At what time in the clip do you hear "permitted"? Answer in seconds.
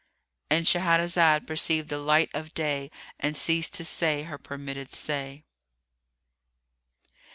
4.39-4.91